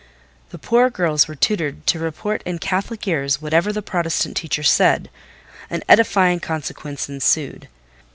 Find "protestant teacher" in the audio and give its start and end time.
3.83-4.63